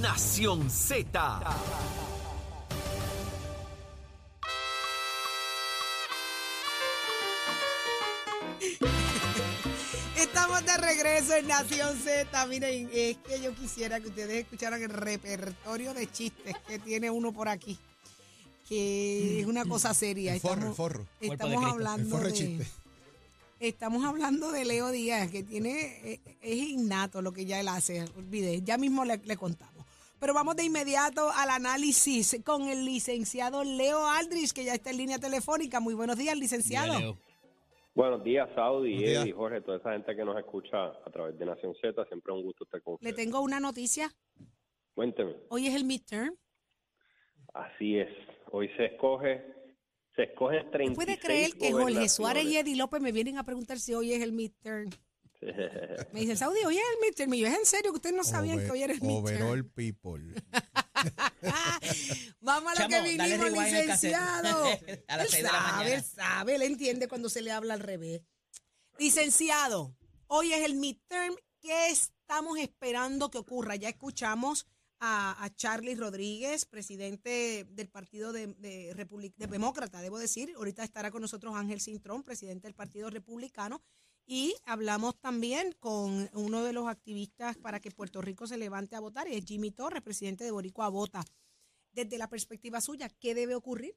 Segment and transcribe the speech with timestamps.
[0.00, 1.40] Nación Z.
[10.16, 12.46] Estamos de regreso en Nación Z.
[12.46, 17.32] Miren, es que yo quisiera que ustedes escucharan el repertorio de chistes que tiene uno
[17.32, 17.78] por aquí.
[18.68, 20.34] Que es una cosa seria.
[20.34, 21.06] El forro, el Estamos, forro.
[21.20, 22.66] estamos hablando forro de de, chiste.
[23.58, 28.02] estamos hablando de Leo Díaz, que tiene, eh, es innato lo que ya él hace.
[28.16, 29.79] Olvide, ya mismo le, le contamos.
[30.20, 34.98] Pero vamos de inmediato al análisis con el licenciado Leo Aldrich, que ya está en
[34.98, 35.80] línea telefónica.
[35.80, 37.18] Muy buenos días, licenciado.
[37.94, 39.22] Buenos días, Saudi, Buenos días.
[39.24, 42.04] Eddie, Jorge, toda esa gente que nos escucha a través de Nación Z.
[42.04, 43.16] Siempre un gusto estar con Le ustedes.
[43.16, 44.12] tengo una noticia.
[44.94, 45.36] Cuénteme.
[45.48, 46.36] Hoy es el midterm.
[47.54, 48.08] Así es.
[48.52, 49.42] Hoy se escoge,
[50.14, 52.58] se escoge 36 ¿Puede creer que Jorge Suárez y.
[52.58, 54.90] Eddie López me vienen a preguntar si hoy es el midterm?
[56.12, 57.32] Me dicen, Saudi, hoy es el midterm.
[57.34, 59.10] Y yo, ¿es en serio que ustedes no sabían Over- que hoy midterm?
[59.10, 60.34] Overall people.
[62.40, 64.64] Vamos a lo Chamo, que vinimos, licenciado.
[65.08, 66.02] A las él seis de la sabe, mañana.
[66.02, 68.22] sabe, él entiende cuando se le habla al revés.
[68.98, 69.96] Licenciado,
[70.26, 71.34] hoy es el midterm.
[71.60, 73.76] ¿Qué estamos esperando que ocurra?
[73.76, 74.66] Ya escuchamos
[74.98, 80.52] a, a Charlie Rodríguez, presidente del Partido de, de, Republic- de Demócrata, debo decir.
[80.56, 83.82] Ahorita estará con nosotros Ángel Cintrón, presidente del Partido Republicano.
[84.32, 89.00] Y hablamos también con uno de los activistas para que Puerto Rico se levante a
[89.00, 91.22] votar, y es Jimmy Torres, presidente de Boricua Vota.
[91.90, 93.92] Desde la perspectiva suya, ¿qué debe ocurrir?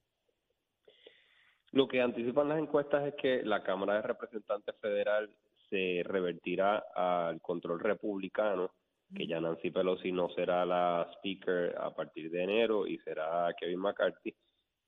[1.70, 5.30] Lo que anticipan las encuestas es que la Cámara de Representantes Federal
[5.70, 8.72] se revertirá al control republicano,
[9.16, 13.81] que ya Nancy Pelosi no será la speaker a partir de enero y será Kevin
[13.81, 14.36] McCarthy,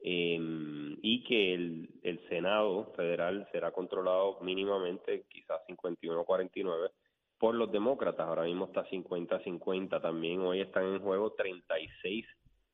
[0.07, 0.37] eh,
[1.01, 6.91] y que el, el Senado federal será controlado mínimamente, quizás 51-49,
[7.39, 8.27] por los demócratas.
[8.27, 9.99] Ahora mismo está 50-50.
[9.99, 12.23] También hoy están en juego 36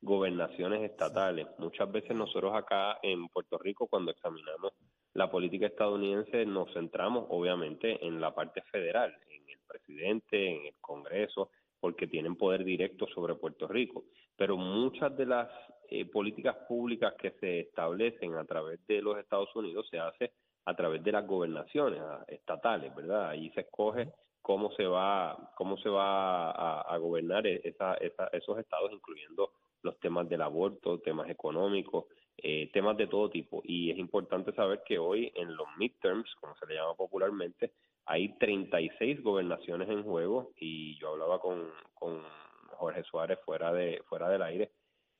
[0.02, 1.48] gobernaciones estatales.
[1.58, 4.74] Muchas veces nosotros acá en Puerto Rico, cuando examinamos
[5.14, 10.76] la política estadounidense, nos centramos obviamente en la parte federal, en el presidente, en el
[10.82, 11.50] Congreso,
[11.80, 14.04] porque tienen poder directo sobre Puerto Rico.
[14.36, 15.50] Pero muchas de las
[15.92, 20.32] eh, políticas públicas que se establecen a través de los Estados Unidos se hace
[20.66, 23.30] a través de las gobernaciones estatales, ¿verdad?
[23.30, 28.28] Ahí se escoge cómo se va cómo se va a, a gobernar e- esa, esa-
[28.32, 29.52] esos estados, incluyendo
[29.84, 32.06] los temas del aborto, temas económicos,
[32.38, 33.62] eh, temas de todo tipo.
[33.66, 37.74] Y es importante saber que hoy en los midterms, como se le llama popularmente,
[38.06, 42.22] hay 36 gobernaciones en juego y yo hablaba con, con
[42.78, 44.72] Jorge Suárez fuera de fuera del aire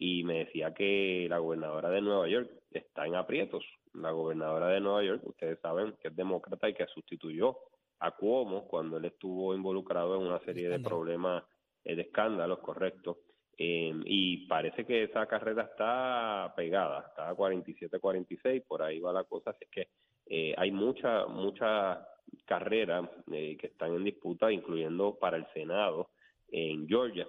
[0.04, 3.64] y me decía que la gobernadora de Nueva York está en aprietos.
[3.94, 7.56] La gobernadora de Nueva York, ustedes saben que es demócrata y que sustituyó
[8.00, 11.44] a Cuomo cuando él estuvo involucrado en una serie de problemas
[11.84, 13.20] eh, de escándalos, correcto.
[13.56, 19.26] Eh, y parece que esa carrera está pegada, está a 47-46, por ahí va la
[19.26, 19.90] cosa, así que
[20.26, 22.08] eh, hay mucha, mucha
[22.46, 26.10] carreras eh, que están en disputa, incluyendo para el Senado.
[26.54, 27.26] En Georgia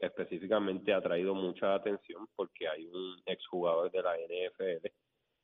[0.00, 4.86] específicamente ha traído mucha atención porque hay un exjugador de la NFL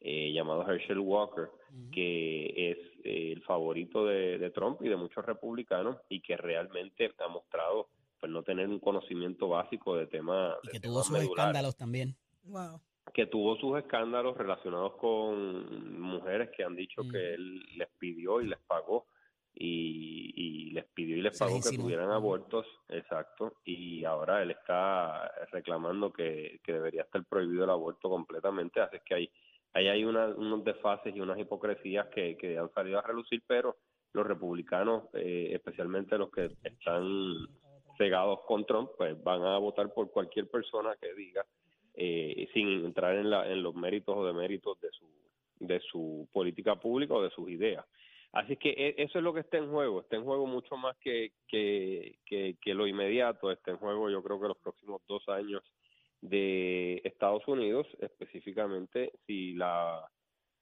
[0.01, 1.51] eh, llamado Herschel Walker,
[1.93, 7.13] que es eh, el favorito de, de Trump y de muchos republicanos y que realmente
[7.19, 7.89] ha mostrado
[8.19, 11.77] pues no tener un conocimiento básico de temas Y de que tuvo sus medulares escándalos
[11.77, 12.17] también.
[12.45, 12.81] Wow.
[13.13, 17.11] que tuvo sus escándalos relacionados con mujeres que han dicho Mm.
[17.11, 19.07] que él les pidió y les pagó
[19.61, 25.33] y, y les pidió y les pagó que tuvieran abortos, exacto, y ahora él está
[25.51, 29.31] reclamando que, que debería estar prohibido el aborto completamente, así que hay,
[29.75, 33.77] ahí hay una, unos desfases y unas hipocresías que, que han salido a relucir, pero
[34.13, 37.49] los republicanos, eh, especialmente los que están
[37.97, 41.45] cegados con Trump, pues van a votar por cualquier persona que diga
[41.95, 45.07] eh, sin entrar en, la, en los méritos o deméritos de su,
[45.59, 47.85] de su política pública o de sus ideas.
[48.33, 50.97] Así que e- eso es lo que está en juego, está en juego mucho más
[50.99, 55.63] que, que, que, lo inmediato, está en juego yo creo que los próximos dos años
[56.21, 60.05] de Estados Unidos, específicamente si la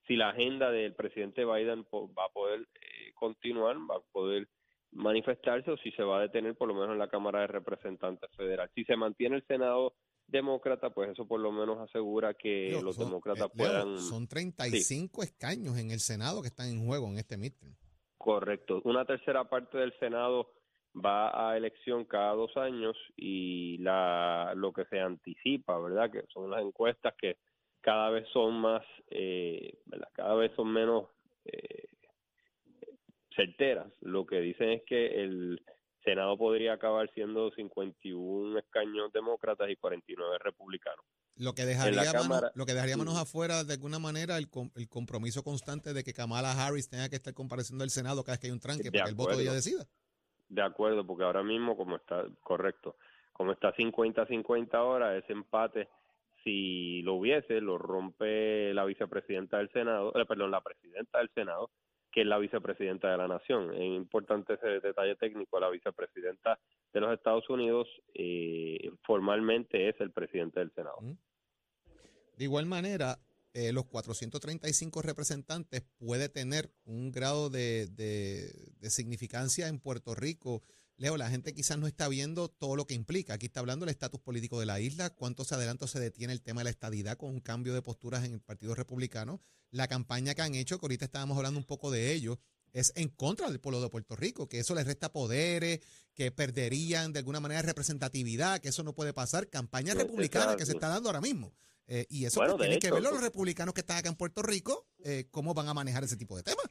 [0.06, 4.46] si la agenda del presidente Biden va a poder eh, continuar, va a poder
[4.92, 8.30] manifestarse o si se va a detener por lo menos en la Cámara de Representantes
[8.36, 8.70] Federal.
[8.74, 9.94] Si se mantiene el Senado
[10.26, 13.98] demócrata, pues eso por lo menos asegura que Leo, los son- demócratas eh, Leo, puedan...
[13.98, 17.74] Son 35 escaños en el Senado que están en juego en este midterm.
[18.18, 18.80] Correcto.
[18.84, 20.50] Una tercera parte del Senado
[20.94, 26.10] va a elección cada dos años y la lo que se anticipa, ¿verdad?
[26.10, 27.36] Que son las encuestas que
[27.82, 30.08] cada vez son más, eh, ¿verdad?
[30.12, 31.04] Cada vez son menos
[31.44, 31.86] eh,
[33.34, 33.92] certeras.
[34.00, 35.62] Lo que dicen es que el
[36.06, 41.04] Senado podría acabar siendo 51 escaños demócratas y 49 republicanos.
[41.36, 42.00] Lo que dejaría,
[42.54, 46.52] lo que dejaría manos afuera de alguna manera el, el, compromiso constante de que Kamala
[46.52, 49.10] Harris tenga que estar compareciendo al Senado cada vez que hay un tranque para que
[49.10, 49.84] el voto de ella decida.
[50.48, 52.96] De acuerdo, porque ahora mismo, como está correcto,
[53.32, 55.88] como está 50-50 ahora, ese empate,
[56.44, 61.70] si lo hubiese, lo rompe la vicepresidenta del Senado, eh, perdón, la presidenta del Senado,
[62.16, 63.74] que es la vicepresidenta de la nación.
[63.74, 65.60] Es importante ese detalle técnico.
[65.60, 66.58] La vicepresidenta
[66.90, 70.96] de los Estados Unidos eh, formalmente es el presidente del Senado.
[72.38, 73.18] De igual manera,
[73.52, 80.62] eh, los 435 representantes puede tener un grado de, de, significancia en Puerto Rico.
[80.96, 83.34] Leo, la gente quizás no está viendo todo lo que implica.
[83.34, 86.60] Aquí está hablando el estatus político de la isla, cuántos adelantos se detiene el tema
[86.60, 89.40] de la estadidad con un cambio de posturas en el Partido Republicano
[89.70, 92.38] la campaña que han hecho, que ahorita estábamos hablando un poco de ello,
[92.72, 95.80] es en contra del pueblo de Puerto Rico, que eso les resta poderes,
[96.14, 99.48] que perderían de alguna manera representatividad, que eso no puede pasar.
[99.48, 101.54] Campaña republicana que se está dando ahora mismo.
[101.86, 104.42] Eh, y eso pues, tiene que ver los pues republicanos que están acá en Puerto
[104.42, 106.66] Rico, eh, cómo van a manejar ese tipo de temas.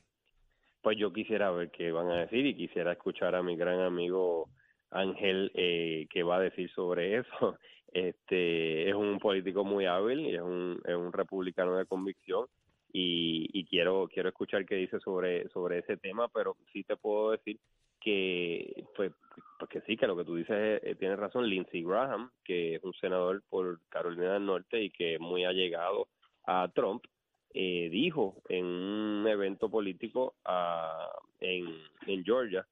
[0.86, 4.50] Pues yo quisiera ver qué van a decir y quisiera escuchar a mi gran amigo
[4.92, 7.58] Ángel eh, qué va a decir sobre eso.
[7.92, 12.46] Este es un político muy hábil y es un, es un republicano de convicción
[12.94, 17.58] y, quiero quiero escuchar qué dice sobre sobre ese tema, pero sí te puedo decir
[18.00, 19.12] que pues,
[19.58, 22.94] pues sí que lo que tú dices eh, tiene razón Lindsey Graham que es un
[22.94, 26.10] senador por Carolina del Norte y que es muy allegado
[26.46, 27.04] a Trump
[27.58, 31.10] eh, dijo en un evento político ah,
[31.40, 31.66] en,
[32.06, 32.68] en Georgia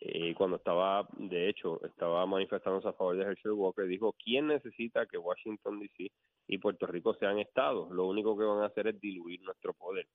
[0.00, 5.06] eh, cuando estaba, de hecho, estaba manifestándose a favor de Herschel Walker, dijo, ¿quién necesita
[5.06, 6.12] que Washington, D.C.
[6.46, 7.90] y Puerto Rico sean estados?
[7.90, 10.06] Lo único que van a hacer es diluir nuestro poder.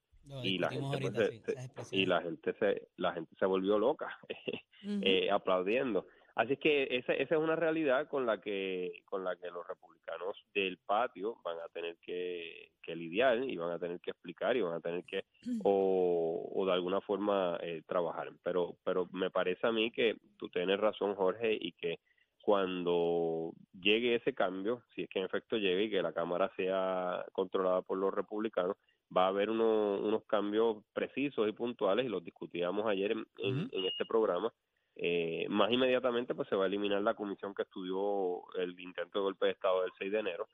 [0.41, 4.17] y, la gente, pues, se, y la gente se la gente se volvió loca
[4.83, 6.05] eh, aplaudiendo.
[6.35, 10.35] Así que esa, esa es una realidad con la que con la que los republicanos
[10.55, 14.73] del patio van a tener que, lidiar y van a tener que explicar y van
[14.73, 15.25] a tener que
[15.63, 18.31] o, o de alguna forma eh, trabajar.
[18.43, 21.99] Pero pero me parece a mí que tú tienes razón Jorge y que
[22.41, 27.25] cuando llegue ese cambio, si es que en efecto llegue y que la Cámara sea
[27.31, 28.75] controlada por los republicanos,
[29.15, 34.05] va a haber unos cambios precisos y puntuales y los discutíamos ayer en, en este
[34.05, 34.51] programa
[34.95, 39.23] eh, más inmediatamente pues se va a eliminar la comisión que estudió el intento de
[39.23, 40.47] golpe de Estado del 6 de enero.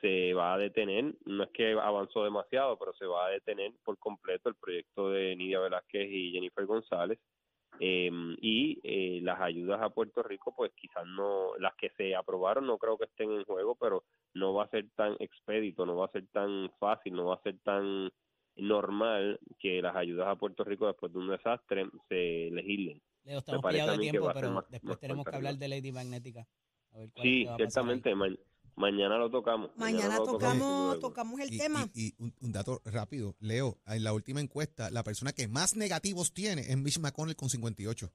[0.00, 3.98] Se va a detener, no es que avanzó demasiado, pero se va a detener por
[3.98, 7.18] completo el proyecto de Nidia Velázquez y Jennifer González.
[7.80, 12.66] Em, y eh, las ayudas a Puerto Rico, pues quizás no, las que se aprobaron
[12.66, 14.04] no creo que estén en juego, pero
[14.34, 17.42] no va a ser tan expedito, no va a ser tan fácil, no va a
[17.42, 18.10] ser tan
[18.56, 23.00] normal que las ayudas a Puerto Rico después de un desastre se legislen.
[23.24, 26.46] Leo, estamos pillados de tiempo, pero después tenemos que hablar de Lady Magnética.
[27.22, 28.14] sí, ciertamente.
[28.76, 29.70] mañana lo tocamos.
[29.76, 31.88] Mañana, tocamos, tocamos el tema.
[31.94, 36.62] Y, un, dato rápido, Leo, en la última encuesta, la persona que más negativos tiene
[36.62, 38.12] es Mitch McConnell con 58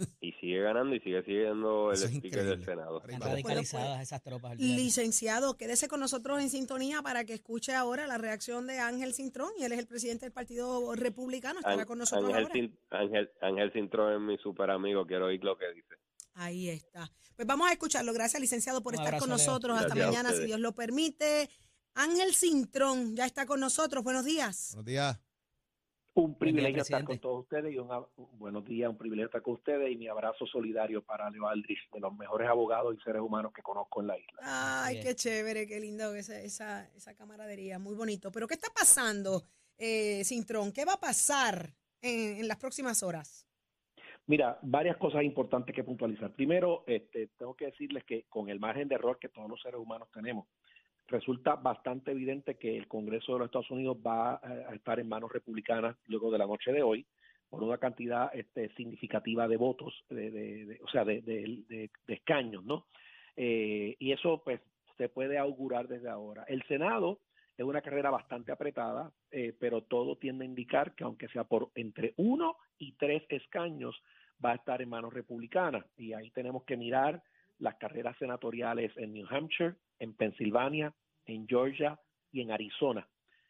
[0.20, 3.02] y sigue ganando y sigue siendo el speaker del Senado.
[3.02, 4.58] Están radicalizadas esas tropas.
[4.58, 9.50] Licenciado, quédese con nosotros en sintonía para que escuche ahora la reacción de Ángel Cintrón,
[9.58, 13.02] y él es el presidente del Partido Republicano, estará con nosotros Ángel, ahora.
[13.02, 15.94] Ángel, Ángel Cintrón es mi super amigo, quiero oír lo que dice.
[16.34, 17.10] Ahí está.
[17.36, 18.12] Pues vamos a escucharlo.
[18.12, 19.78] Gracias, licenciado, por estar con nosotros.
[19.78, 21.50] Hasta mañana, si Dios lo permite.
[21.94, 24.04] Ángel Cintrón ya está con nosotros.
[24.04, 24.70] Buenos días.
[24.72, 25.29] Buenos días.
[26.14, 27.88] Un privilegio estar con todos ustedes y un
[28.32, 32.00] buenos días, un privilegio estar con ustedes y mi abrazo solidario para Leo Aldrich, de
[32.00, 34.40] los mejores abogados y seres humanos que conozco en la isla.
[34.42, 38.32] Ay, qué chévere, qué lindo esa, esa, esa camaradería, muy bonito.
[38.32, 39.44] Pero ¿qué está pasando,
[39.78, 40.72] eh, Cintrón?
[40.72, 43.46] ¿Qué va a pasar en, las próximas horas?
[44.26, 46.32] Mira, varias cosas importantes que puntualizar.
[46.32, 49.80] Primero, este, tengo que decirles que con el margen de error que todos los seres
[49.80, 50.46] humanos tenemos,
[51.10, 55.32] resulta bastante evidente que el Congreso de los Estados Unidos va a estar en manos
[55.32, 57.06] republicanas luego de la noche de hoy
[57.50, 62.86] por una cantidad este, significativa de votos, de, o sea, de, escaños, ¿no?
[63.36, 64.60] Eh, y eso, pues,
[64.96, 66.44] se puede augurar desde ahora.
[66.46, 67.20] El Senado
[67.58, 71.70] es una carrera bastante apretada, eh, pero todo tiende a indicar que aunque sea por
[71.74, 74.00] entre uno y tres escaños,
[74.42, 75.84] va a estar en manos republicanas.
[75.96, 77.20] Y ahí tenemos que mirar
[77.60, 80.92] las carreras senatoriales en New Hampshire, en Pensilvania,
[81.26, 81.98] en Georgia
[82.32, 83.06] y en Arizona.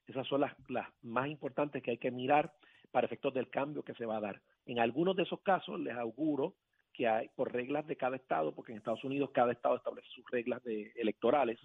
[0.06, 2.52] Esas son las, las más importantes que hay que mirar
[2.90, 4.42] para efectos del cambio que se va a dar.
[4.66, 6.56] En algunos de esos casos les auguro
[6.92, 10.28] que hay por reglas de cada estado, porque en Estados Unidos cada estado establece sus
[10.30, 11.58] reglas de, electorales,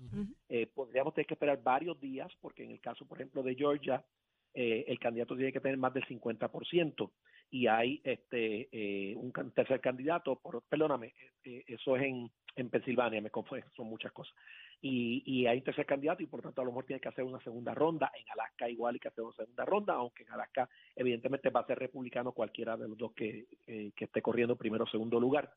[0.50, 4.06] eh, podríamos tener que esperar varios días, porque en el caso, por ejemplo, de Georgia,
[4.54, 7.12] eh, el candidato tiene que tener más del 50%.
[7.50, 13.22] Y hay este eh, un tercer candidato, por, perdóname, eh, eso es en, en Pensilvania,
[13.22, 14.34] me confundo, son muchas cosas.
[14.82, 17.24] Y, y hay un tercer candidato y por tanto a lo mejor tiene que hacer
[17.24, 18.12] una segunda ronda.
[18.14, 21.66] En Alaska igual hay que hacer una segunda ronda, aunque en Alaska evidentemente va a
[21.68, 25.52] ser republicano cualquiera de los dos que, que esté corriendo primero o segundo lugar.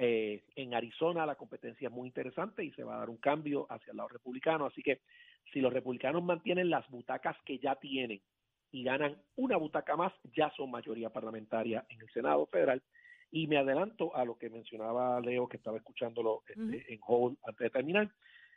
[0.00, 3.66] Eh, en Arizona la competencia es muy interesante y se va a dar un cambio
[3.68, 4.66] hacia el lado republicano.
[4.66, 5.00] Así que
[5.52, 8.20] si los republicanos mantienen las butacas que ya tienen
[8.70, 12.82] y ganan una butaca más, ya son mayoría parlamentaria en el Senado federal.
[13.30, 17.64] Y me adelanto a lo que mencionaba Leo, que estaba escuchándolo este, en Hall antes
[17.64, 18.10] de terminar.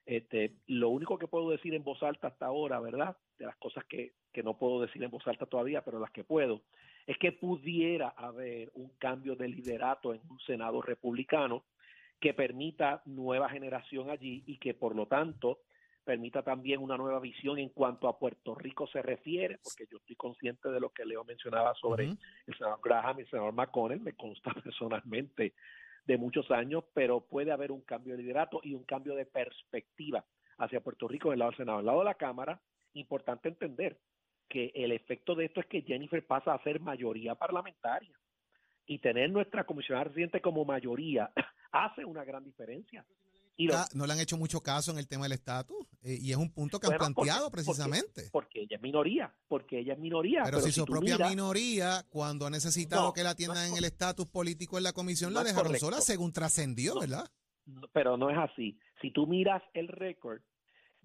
[0.05, 3.15] Este, lo único que puedo decir en voz alta hasta ahora, ¿verdad?
[3.37, 6.23] De las cosas que, que no puedo decir en voz alta todavía, pero las que
[6.23, 6.61] puedo,
[7.05, 11.65] es que pudiera haber un cambio de liderato en un Senado republicano
[12.19, 15.59] que permita nueva generación allí y que por lo tanto
[16.03, 20.15] permita también una nueva visión en cuanto a Puerto Rico se refiere, porque yo estoy
[20.15, 24.13] consciente de lo que Leo mencionaba sobre el senador Graham y el senador McConnell, me
[24.13, 25.53] consta personalmente
[26.05, 30.25] de muchos años, pero puede haber un cambio de liderato y un cambio de perspectiva
[30.57, 31.77] hacia Puerto Rico del lado del Senado.
[31.77, 32.61] Del lado de la Cámara,
[32.93, 33.99] importante entender
[34.49, 38.17] que el efecto de esto es que Jennifer pasa a ser mayoría parlamentaria
[38.85, 41.31] y tener nuestra comisionada residente como mayoría
[41.71, 43.05] hace una gran diferencia.
[43.73, 46.37] Ah, no le han hecho mucho caso en el tema del estatus eh, y es
[46.37, 48.29] un punto que han planteado precisamente.
[48.31, 50.43] Porque, ella es minoría, porque ella es minoría.
[50.43, 54.77] Pero, si, su propia minoría, cuando ha necesitado que la atiendan en el estatus político
[54.77, 57.29] en la comisión, la dejaron sola según trascendió, ¿verdad?
[57.93, 58.77] pero no es así.
[59.01, 60.41] Si tú miras el récord,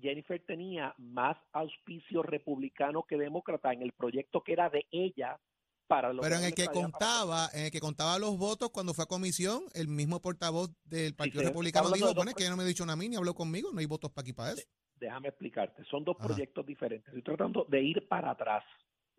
[0.01, 5.39] Jennifer tenía más auspicio republicano que demócrata en el proyecto que era de ella
[5.89, 9.65] pero en el que contaba, en el que contaba los votos cuando fue a comisión,
[9.75, 12.97] el mismo portavoz del Partido Republicano dijo, bueno, que ella no me ha dicho nada
[12.97, 14.63] mí ni habló conmigo, no hay votos para aquí para eso.
[14.99, 17.09] Déjame explicarte, son dos proyectos diferentes.
[17.09, 18.65] Estoy tratando de ir para atrás,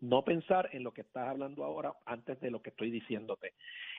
[0.00, 3.54] no pensar en lo que estás hablando ahora antes de lo que estoy diciéndote.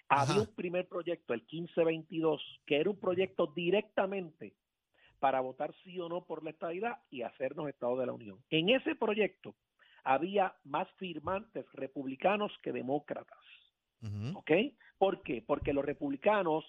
[0.09, 4.53] Había un primer proyecto, el 1522, que era un proyecto directamente
[5.19, 8.39] para votar sí o no por la estabilidad y hacernos Estado de la Unión.
[8.49, 9.55] En ese proyecto,
[10.03, 13.38] había más firmantes republicanos que demócratas.
[14.36, 14.51] ¿Ok?
[14.98, 15.44] ¿Por qué?
[15.46, 16.63] Porque los republicanos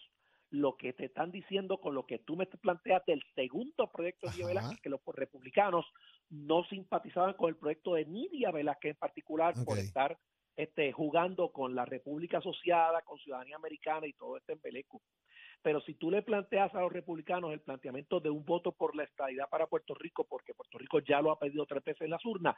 [0.51, 4.33] lo que te están diciendo con lo que tú me planteas del segundo proyecto de
[4.33, 5.87] Nidia Velázquez, que los republicanos
[6.29, 10.19] no simpatizaban con el proyecto de Nidia Velázquez en particular por estar
[10.57, 15.01] este, jugando con la República Asociada, con ciudadanía americana y todo este embeleco.
[15.63, 19.05] Pero si tú le planteas a los republicanos el planteamiento de un voto por la
[19.05, 22.25] estadidad para Puerto Rico, porque Puerto Rico ya lo ha pedido tres veces en las
[22.25, 22.57] urnas,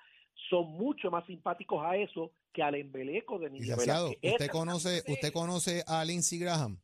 [0.48, 5.82] son mucho más simpáticos a eso que al embeleco de Nidia ¿usted conoce, ¿usted conoce
[5.86, 6.80] a Lindsey Graham?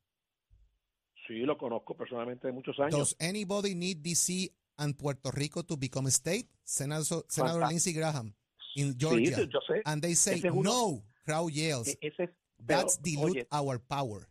[1.27, 2.97] Sí, lo conozco personalmente de muchos años.
[2.97, 6.49] Does anybody need DC and Puerto Rico to become a state?
[6.65, 8.35] Senador, Senador Lindsey Graham
[8.75, 9.37] in Georgia.
[9.37, 9.83] Sí, yo sé.
[9.85, 11.89] And they say, no, crowd yells.
[11.89, 12.31] E-, ese
[12.67, 14.29] That's dilute our power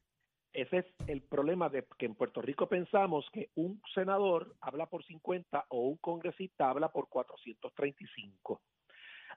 [0.58, 5.06] ese es el problema de que en Puerto Rico pensamos que un senador habla por
[5.06, 8.60] 50 o un congresista habla por 435.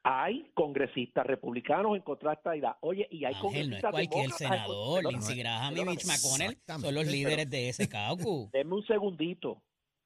[0.02, 2.78] Hay congresistas republicanos en contra de esta idea.
[2.80, 7.06] Oye, y hay congresistas no es cualquier senador, Lindsey Graham y Mitch McConnell son los
[7.06, 8.50] líderes de ese caucus.
[8.52, 9.62] Denme un segundito.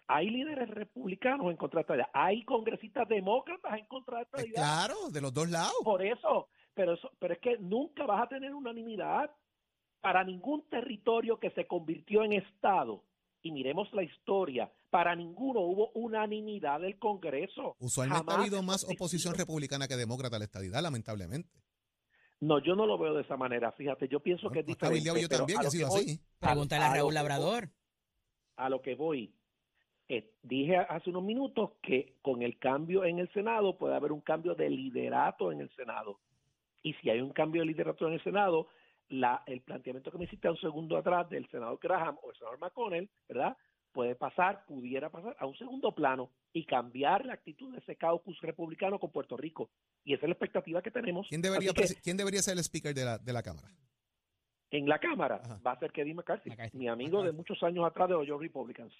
[0.08, 2.10] Hay líderes republicanos en contra de esta idea.
[2.12, 4.54] Hay congresistas demócratas en contra de esta idea.
[4.54, 5.76] Claro, de los dos lados.
[5.84, 9.30] Por eso, pero eso, pero es que nunca vas a tener unanimidad
[10.04, 13.02] para ningún territorio que se convirtió en Estado,
[13.40, 17.74] y miremos la historia, para ninguno hubo unanimidad del Congreso.
[17.78, 21.48] Usualmente ha habido más oposición republicana que demócrata a la estadidad, lamentablemente.
[22.40, 23.72] No, yo no lo veo de esa manera.
[23.72, 25.22] Fíjate, yo pienso que es diferente.
[25.22, 26.20] Yo también, he sido así.
[26.38, 27.70] Pregúntale a, Raúl Labrador.
[28.56, 29.34] a lo que voy.
[30.10, 34.20] Eh, dije hace unos minutos que con el cambio en el Senado puede haber un
[34.20, 36.20] cambio de liderato en el Senado.
[36.82, 38.68] Y si hay un cambio de liderato en el Senado,
[39.08, 42.58] la, el planteamiento que me hiciste un segundo atrás del senador Graham o el senador
[42.58, 43.56] McConnell, ¿verdad?
[43.92, 48.40] Puede pasar, pudiera pasar a un segundo plano y cambiar la actitud de ese caucus
[48.40, 49.70] republicano con Puerto Rico.
[50.02, 51.28] Y esa es la expectativa que tenemos.
[51.28, 53.68] ¿Quién debería, ¿quién debería ser el speaker de la, de la Cámara?
[54.70, 58.14] En la Cámara va a ser Kevin McCarthy, mi amigo de muchos años atrás de
[58.14, 58.92] los Republicans,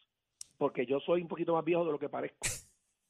[0.57, 2.39] porque yo soy un poquito más viejo de lo que parezco.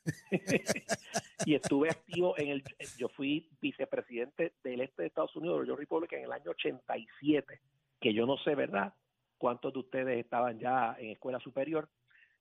[1.46, 2.64] y estuve activo en el,
[2.98, 7.60] yo fui vicepresidente del este de Estados Unidos, yo República, en el año 87,
[8.00, 8.94] que yo no sé, ¿verdad?
[9.38, 11.88] ¿Cuántos de ustedes estaban ya en escuela superior?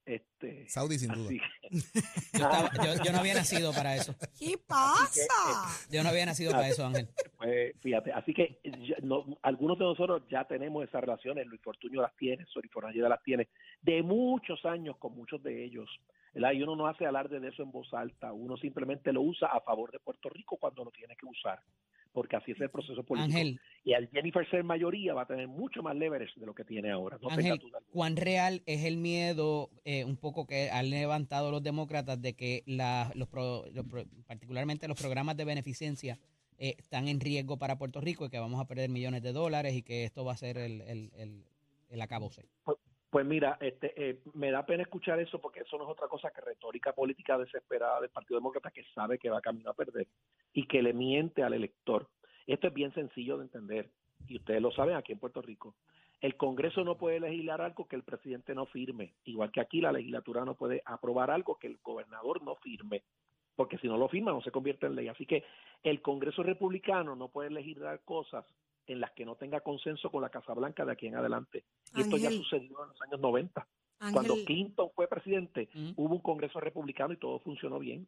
[0.05, 1.31] Este, Saudi sin duda.
[3.05, 4.13] yo, no había nacido para eso.
[4.37, 5.23] ¿Qué pasa?
[5.89, 7.07] yo no había nacido para eso, Ángel.
[7.37, 8.59] Pues, fíjate, así que
[9.41, 13.47] algunos de nosotros ya tenemos esas relaciones, Luis Fortuño las tiene, Sori Fornalleda las tiene,
[13.81, 15.89] de muchos años con muchos de ellos.
[16.35, 19.61] Y uno no hace alarde de eso en voz alta, uno simplemente lo usa a
[19.61, 21.59] favor de Puerto Rico cuando lo tiene que usar.
[22.11, 23.35] porque así es el proceso político.
[23.39, 26.63] Ángel, Y al Jennifer ser mayoría va a tener mucho más leverage de lo que
[26.63, 27.17] tiene ahora.
[27.19, 27.71] No tenga Ángel.
[27.91, 32.61] ¿cuán real es el miedo eh, un poco que han levantado los demócratas de que
[32.67, 36.19] la, los, pro- los pro- particularmente los programas de beneficencia
[36.59, 39.73] eh, están en riesgo para Puerto Rico y que vamos a perder millones de dólares
[39.73, 41.43] y que esto va a ser el, el, el,
[41.89, 42.45] el acabose?
[42.63, 42.77] Pues
[43.25, 46.41] mira, este, eh, me da pena escuchar eso porque eso no es otra cosa que
[46.41, 50.07] retórica política desesperada del Partido Demócrata que sabe que va camino a perder
[50.51, 52.09] y que le miente al elector.
[52.47, 53.91] Esto es bien sencillo de entender
[54.27, 55.75] y ustedes lo saben aquí en Puerto Rico.
[56.21, 59.91] El Congreso no puede legislar algo que el presidente no firme, igual que aquí la
[59.91, 63.03] legislatura no puede aprobar algo que el gobernador no firme,
[63.55, 65.09] porque si no lo firma no se convierte en ley.
[65.09, 65.43] Así que
[65.83, 68.45] el Congreso republicano no puede legislar cosas
[68.87, 71.63] en las que no tenga consenso con la Casa Blanca de aquí en adelante.
[71.95, 73.67] Y esto ya sucedió en los años 90.
[74.11, 75.91] Cuando Clinton fue presidente, Mm.
[75.95, 78.05] hubo un Congreso republicano y todo funcionó bien.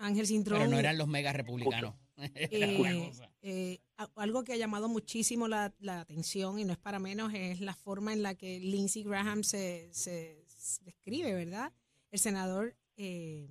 [0.00, 0.58] Ángel Cintrón.
[0.60, 1.94] Pero no eran los mega republicanos.
[2.20, 3.78] Eh, eh,
[4.16, 7.74] algo que ha llamado muchísimo la, la atención y no es para menos es la
[7.74, 11.72] forma en la que Lindsey Graham se, se- se describe, ¿verdad?
[12.10, 13.48] El senador eh,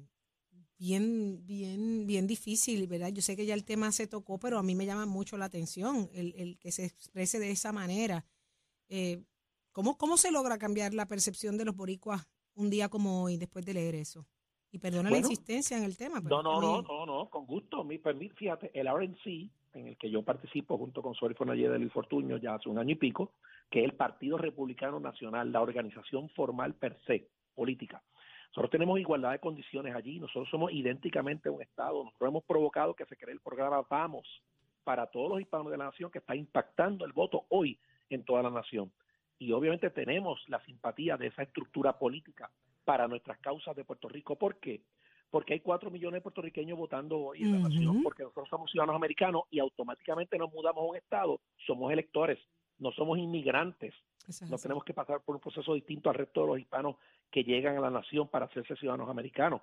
[0.78, 3.10] bien, bien, bien difícil, ¿verdad?
[3.12, 5.46] Yo sé que ya el tema se tocó, pero a mí me llama mucho la
[5.46, 8.26] atención el, el que se exprese de esa manera.
[8.90, 9.24] Eh,
[9.72, 13.66] ¿cómo, ¿Cómo se logra cambiar la percepción de los boricuas un día como hoy después
[13.66, 14.26] de leer eso?
[14.72, 16.22] Y perdona la insistencia en el tema.
[16.22, 17.84] pero No, no, mí- no, no, no, con gusto.
[17.84, 21.78] Mi, pues, mi- fíjate, el RNC, en el que yo participo junto con Sori Fonalleda
[21.80, 23.32] y Fortuño ya hace un año y pico,
[23.72, 28.04] que es el Partido Republicano Nacional, la organización formal per se, política.
[28.50, 33.06] Nosotros tenemos igualdad de condiciones allí, nosotros somos idénticamente un Estado, nosotros hemos provocado que
[33.06, 34.28] se cree el programa Vamos
[34.84, 37.78] para todos los hispanos de la nación que está impactando el voto hoy
[38.10, 38.92] en toda la nación.
[39.38, 42.50] Y obviamente tenemos la simpatía de esa estructura política
[42.86, 44.38] para nuestras causas de Puerto Rico.
[44.38, 44.82] ¿Por qué?
[45.30, 47.68] Porque hay cuatro millones de puertorriqueños votando hoy en la Ujú.
[47.68, 52.40] nación, porque nosotros somos ciudadanos americanos y automáticamente nos mudamos a un Estado, somos electores,
[52.80, 53.94] no somos inmigrantes.
[54.28, 56.96] Es No tenemos que pasar por un proceso distinto al resto de los hispanos
[57.32, 59.62] que llegan a la nación para hacerse ciudadanos americanos.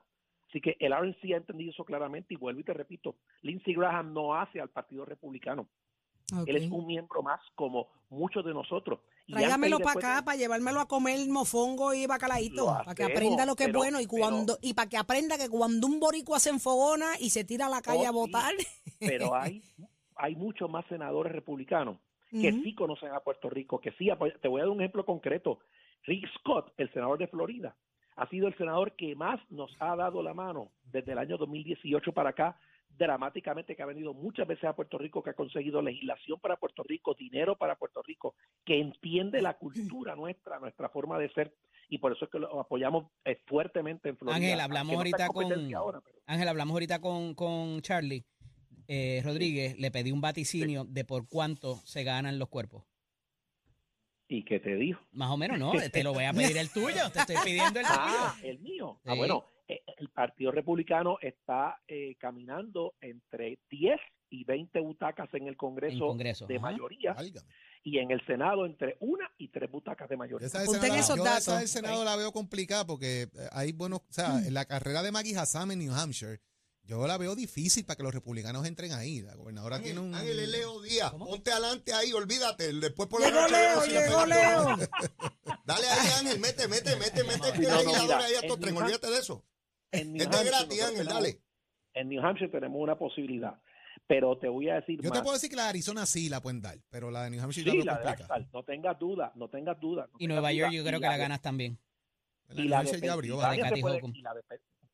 [0.48, 4.12] Así que el RNC ha entendido eso claramente y vuelvo y te repito, Lindsey Graham
[4.14, 5.68] no hace al Partido Republicano.
[6.46, 9.00] Él es un miembro más como muchos de nosotros.
[9.28, 13.54] Tráigamelo para acá de- para llevármelo a comer mofongo y bacalaíto, para que aprenda lo
[13.56, 16.48] que es bueno y pero- cuando y para que aprenda que cuando un boricua se
[16.50, 18.14] enfogona y se tira a la calle Oh, a sí.
[18.14, 18.54] votar,
[18.98, 19.62] Pero hay,
[20.16, 21.98] hay muchos más senadores republicanos
[22.40, 24.38] que sí conocen a Puerto Rico, que sí apoyan.
[24.40, 25.58] Te voy a dar un ejemplo concreto.
[26.04, 27.76] Rick Scott, el senador de Florida,
[28.16, 32.12] ha sido el senador que más nos ha dado la mano desde el año 2018
[32.12, 32.56] para acá,
[32.96, 36.82] dramáticamente, que ha venido muchas veces a Puerto Rico, que ha conseguido legislación para Puerto
[36.84, 41.52] Rico, dinero para Puerto Rico, que entiende la cultura nuestra, nuestra forma de ser,
[41.88, 44.36] y por eso es que lo apoyamos eh, fuertemente en Florida.
[44.36, 45.52] Ángel, hablamos ahorita con-
[46.26, 48.24] Ángel, hablamos ahorita con, con Charlie
[48.88, 49.78] eh, Rodríguez.
[49.78, 52.84] Le pedí un vaticinio de por cuánto se ganan los cuerpos.
[54.28, 55.00] ¿Y qué te dijo?
[55.12, 55.72] Más o menos, ¿no?
[55.92, 57.10] Te lo voy a pedir el tuyo.
[57.12, 57.98] Te estoy pidiendo el tuyo.
[57.98, 58.98] Ah, el mío.
[59.04, 65.42] Ah, bueno, eh, el Partido Republicano está eh, caminando entre 10 y 20 butacas en
[65.42, 66.46] el En Congreso Congreso.
[66.46, 66.62] de ajá.
[66.72, 67.46] mayoría Válgame.
[67.84, 70.46] y en el Senado entre una y tres butacas de mayoría.
[70.46, 71.42] Esa del Senado- esos yo datos.
[71.48, 74.46] esa del Senado la veo complicada porque eh, hay buenos, o sea, Mm.
[74.46, 76.40] en la carrera de Maggie Hassan en New Hampshire,
[76.86, 79.22] yo la veo difícil para que los republicanos entren ahí.
[79.22, 80.14] La gobernadora tiene un...
[80.14, 81.12] Ángel es Leo Díaz.
[81.12, 82.72] Ponte adelante ahí, olvídate.
[82.74, 84.26] Después por Llegó la noche Leo, llegó.
[84.26, 84.76] Leo.
[85.64, 87.38] Dale ahí, Ángel, mete, mete, mete, mete.
[87.38, 89.44] No, no, legisladores mira, ahí a en estos tren, New Ham- olvídate de eso.
[89.92, 91.40] En New Hampshire gratis, Ángel, tenemos- dale.
[91.94, 93.54] En New Hampshire tenemos una posibilidad,
[94.06, 95.18] pero te voy a decir Yo más.
[95.18, 97.40] te puedo decir que la de Arizona sí la pueden dar, pero la de New
[97.42, 100.02] Hampshire sí, la de no tengas duda, no tengas duda.
[100.12, 100.76] no Y tengas Nueva York duda.
[100.78, 101.78] yo creo Y que la ganas también.
[102.48, 103.36] La de Y New la de Hampshire ya abrió.
[103.36, 104.42] y la de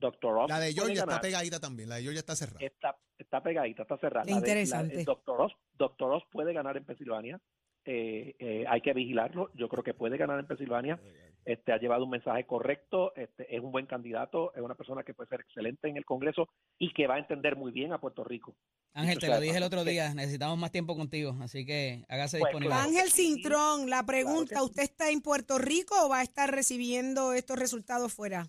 [0.00, 0.36] Dr.
[0.38, 1.88] Oz La de Georgia está pegadita también.
[1.88, 2.58] La de Georgia está cerrada.
[2.64, 4.24] Está, está pegadita, está cerrada.
[4.24, 5.04] La de- la de- interesante.
[5.04, 5.40] Dr.
[5.42, 6.10] Oz, Dr.
[6.12, 7.40] Oz puede ganar en Pensilvania.
[7.84, 9.50] Eh, eh, hay que vigilarlo.
[9.54, 11.00] Yo creo que puede ganar en Pensilvania.
[11.46, 13.14] Este ha llevado un mensaje correcto.
[13.16, 14.52] Este es un buen candidato.
[14.54, 17.56] Es una persona que puede ser excelente en el Congreso y que va a entender
[17.56, 18.54] muy bien a Puerto Rico.
[18.92, 20.12] Ángel, te lo dije el otro día.
[20.14, 21.34] Necesitamos más tiempo contigo.
[21.40, 22.74] Así que hágase Pues, disponible.
[22.74, 22.88] claro.
[22.90, 23.10] Ángel.
[23.10, 24.62] Cintrón, la pregunta.
[24.62, 28.46] ¿usted está en Puerto Rico o va a estar recibiendo estos resultados fuera?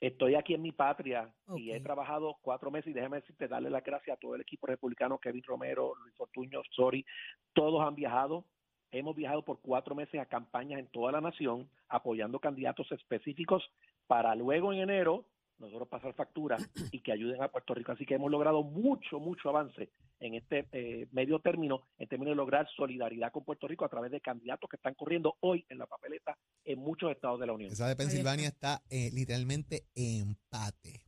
[0.00, 3.82] Estoy aquí en mi patria y he trabajado cuatro meses y déjame decirte, darle las
[3.82, 7.04] gracias a todo el equipo republicano, Kevin Romero, Luis Fortuño, Sori,
[7.52, 8.44] todos han viajado.
[8.92, 13.68] Hemos viajado por cuatro meses a campañas en toda la nación, apoyando candidatos específicos
[14.06, 15.24] para luego en enero
[15.58, 16.56] nosotros pasar factura
[16.92, 17.92] y que ayuden a Puerto Rico.
[17.92, 19.90] Así que hemos logrado mucho, mucho avance
[20.20, 24.10] en este eh, medio término, en términos de lograr solidaridad con Puerto Rico a través
[24.10, 27.72] de candidatos que están corriendo hoy en la papeleta en muchos estados de la Unión.
[27.72, 31.02] Esa de Pensilvania está eh, literalmente empate.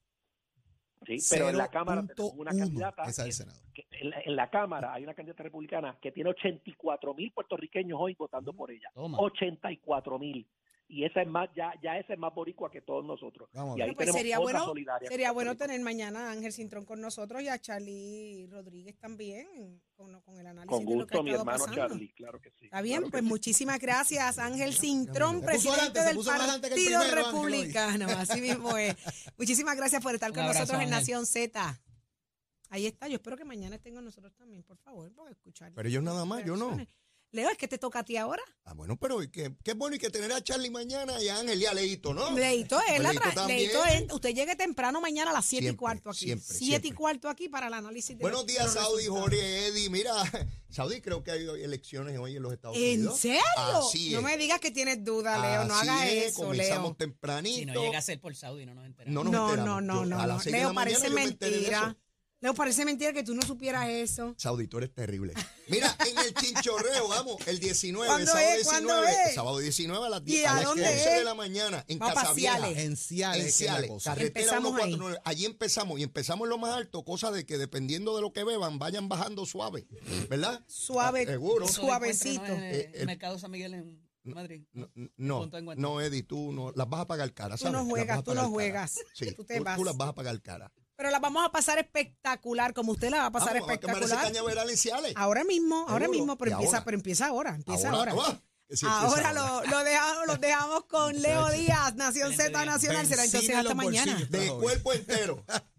[1.06, 2.58] Sí, pero en la Cámara tenemos una 0.1.
[2.58, 3.60] candidata Esa del que- Senado.
[3.74, 7.98] que en, la, en la Cámara hay una candidata republicana que tiene 84 mil puertorriqueños
[8.00, 8.90] hoy votando por ella.
[8.94, 9.18] Toma.
[9.18, 10.46] 84 mil.
[10.92, 13.48] Y esa es más, ya, ya esa es más boricua que todos nosotros.
[13.52, 13.88] Vamos a y ver.
[13.90, 14.74] ahí pues tenemos sería bueno,
[15.06, 20.20] sería bueno tener mañana a Ángel Cintrón con nosotros y a Charlie Rodríguez también con,
[20.22, 21.88] con el análisis Con de lo que ha gusto, mi estado hermano pasando.
[21.88, 22.64] Charlie, claro que sí.
[22.64, 23.28] Está bien, claro que pues sí.
[23.28, 27.14] muchísimas gracias, Ángel Cintrón, presidente del Partido primero.
[27.14, 28.06] Republicano.
[28.18, 28.96] Así mismo es.
[29.38, 30.98] Muchísimas gracias por estar con abrazo, nosotros en Ángel.
[30.98, 31.80] Nación Z.
[32.68, 35.72] Ahí está, yo espero que mañana estén con nosotros también, por favor, porque escuchar.
[35.72, 36.76] Pero ellos nada más, yo no.
[37.32, 38.42] Leo, es que te toca a ti ahora.
[38.64, 41.60] Ah, bueno, pero qué, qué bueno y que tener a Charlie mañana y a Ángel
[41.62, 42.30] y a Leito, ¿no?
[42.32, 43.46] Leito, él Pues la Leito.
[43.46, 46.24] Leito es- usted llegue temprano mañana a las 7 y cuarto aquí.
[46.26, 49.06] siempre, 7 y cuarto aquí para el análisis de Buenos días, Saudi.
[49.06, 49.90] Jorge, Eddie.
[49.90, 50.12] Mira,
[50.70, 53.20] Saudi, creo que hay elecciones hoy en los Estados ¿En Unidos.
[53.20, 53.40] serio?
[53.56, 54.24] Así no es.
[54.24, 55.64] me digas que tienes duda, Leo.
[55.66, 56.96] No Así hagas es, eso, comenzamos Leo.
[56.96, 57.58] tempranito.
[57.58, 59.14] Si no llega a ser por Saudi, no nos enteramos.
[59.14, 59.82] No nos No, enteramos.
[59.84, 60.20] no, no, Yo, no.
[60.20, 60.50] a las no.
[60.52, 61.96] Leo, parece mentira.
[62.42, 64.34] Leo, parece mentira que tú no supieras eso.
[64.38, 65.34] Saudi, tú eres terrible.
[65.68, 68.54] Mira, en el chinchorreo, vamos, el 19, ¿Cuándo sábado es?
[68.56, 69.28] 19, ¿Cuándo es?
[69.28, 71.18] el sábado 19 a las ¿Y 10 a a las dónde 11 es?
[71.18, 72.56] de la mañana en Vamos pa' Casa Vieja.
[72.56, 72.78] Ciales.
[72.78, 74.88] En Ciales, En es Ciales, carretera Empezamos ahí.
[74.94, 75.20] 149.
[75.24, 78.42] Allí empezamos y empezamos en lo más alto, cosa de que dependiendo de lo que
[78.44, 79.86] beban, vayan bajando suave,
[80.30, 80.64] ¿verdad?
[80.66, 81.24] Suave.
[81.28, 81.68] Ah, Seguro.
[81.68, 82.42] Suavecito.
[82.42, 82.62] encuentro, ¿no?
[82.64, 84.62] En el, Eh, el- Mercado San Miguel en Madrid.
[84.72, 88.32] No, no, no, Eddie, tú no, las vas a pagar cara, Tú no juegas, tú
[88.34, 88.98] no juegas.
[89.14, 89.76] Sí, Tú te tú, vas.
[89.76, 90.72] tú las vas a pagar cara.
[91.00, 94.20] Pero la vamos a pasar espectacular, como usted la va a pasar Vamos, espectacular.
[94.22, 95.14] cañaveral en Ciales.
[95.16, 96.10] Ahora mismo, ahora Seguro.
[96.18, 96.84] mismo, pero ¿Y empieza, ahora?
[96.84, 98.12] pero empieza ahora, empieza ahora.
[98.20, 98.38] ¡ah!
[98.68, 102.66] Que sí empieza Ahora lo, lo dejamos, los dejamos con Leo Díaz, Nación Z.
[102.66, 103.06] Nacional.
[103.06, 104.12] Será entonces Benzina en hasta los mañana.
[104.12, 104.30] bolsillos.
[104.30, 105.42] De cuerpo entero.